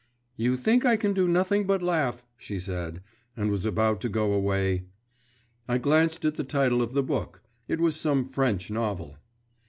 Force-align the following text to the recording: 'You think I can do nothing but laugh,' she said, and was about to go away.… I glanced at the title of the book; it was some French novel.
'You 0.35 0.57
think 0.57 0.83
I 0.83 0.97
can 0.97 1.13
do 1.13 1.27
nothing 1.27 1.67
but 1.67 1.83
laugh,' 1.83 2.25
she 2.35 2.57
said, 2.57 3.03
and 3.37 3.51
was 3.51 3.67
about 3.67 4.01
to 4.01 4.09
go 4.09 4.33
away.… 4.33 4.85
I 5.67 5.77
glanced 5.77 6.25
at 6.25 6.33
the 6.37 6.43
title 6.43 6.81
of 6.81 6.93
the 6.93 7.03
book; 7.03 7.43
it 7.67 7.79
was 7.79 7.95
some 7.95 8.25
French 8.25 8.71
novel. 8.71 9.17